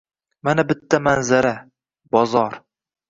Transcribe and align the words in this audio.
Mana 0.47 0.63
bitta 0.71 0.99
manzara– 1.07 1.53
bozor. 2.17 2.61